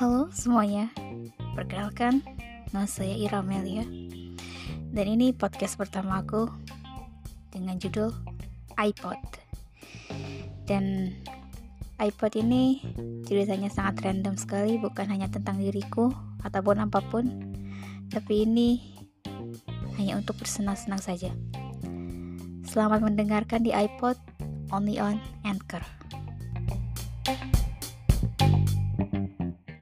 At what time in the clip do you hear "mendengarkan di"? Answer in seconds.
23.04-23.76